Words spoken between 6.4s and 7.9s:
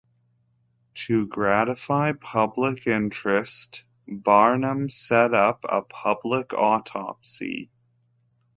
autopsy.